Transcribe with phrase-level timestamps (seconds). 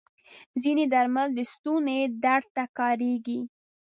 [0.61, 3.39] ځینې درمل د ستوني درد ته کارېږي.